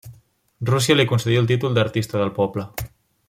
[0.69, 2.69] Rússia li concedí el títol d'Artista del Poble.